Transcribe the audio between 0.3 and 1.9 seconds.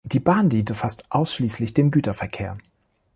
diente fast ausschließlich